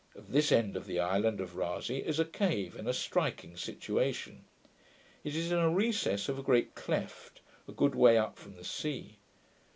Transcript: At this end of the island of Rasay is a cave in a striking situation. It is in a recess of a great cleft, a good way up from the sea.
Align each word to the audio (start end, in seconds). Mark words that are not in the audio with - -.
At 0.15 0.31
this 0.31 0.51
end 0.51 0.75
of 0.75 0.87
the 0.87 0.99
island 0.99 1.39
of 1.39 1.55
Rasay 1.55 1.99
is 2.03 2.17
a 2.19 2.25
cave 2.25 2.75
in 2.75 2.87
a 2.87 2.91
striking 2.91 3.55
situation. 3.55 4.45
It 5.23 5.35
is 5.35 5.51
in 5.51 5.59
a 5.59 5.69
recess 5.69 6.27
of 6.27 6.39
a 6.39 6.43
great 6.43 6.73
cleft, 6.73 7.41
a 7.67 7.71
good 7.71 7.93
way 7.93 8.17
up 8.17 8.35
from 8.39 8.55
the 8.55 8.63
sea. 8.65 9.17